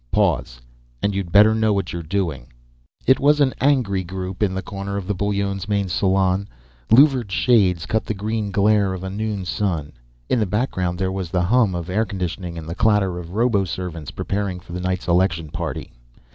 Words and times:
"_Pause. 0.11 0.61
"And 1.03 1.13
you'd 1.13 1.31
better 1.31 1.53
know 1.53 1.73
what 1.73 1.93
you're 1.93 2.01
doing!" 2.01 2.47
It 3.05 3.19
was 3.19 3.39
an 3.39 3.53
angry 3.61 4.03
group 4.03 4.41
in 4.41 4.57
a 4.57 4.63
corner 4.63 4.97
of 4.97 5.05
the 5.05 5.13
Bullones' 5.13 5.67
main 5.69 5.89
salon. 5.89 6.47
Louvered 6.89 7.29
shades 7.31 7.85
cut 7.85 8.05
the 8.07 8.15
green 8.15 8.49
glare 8.49 8.93
of 8.95 9.03
a 9.03 9.11
noon 9.11 9.45
sun. 9.45 9.93
In 10.27 10.39
the 10.39 10.47
background 10.47 10.97
there 10.97 11.11
was 11.11 11.29
the 11.29 11.43
hum 11.43 11.75
of 11.75 11.87
air 11.87 12.05
conditioning 12.05 12.57
and 12.57 12.67
the 12.67 12.73
clatter 12.73 13.19
of 13.19 13.35
roboservants 13.35 14.09
preparing 14.09 14.59
for 14.59 14.73
the 14.73 14.81
night's 14.81 15.07
election 15.07 15.51
party. 15.51 15.93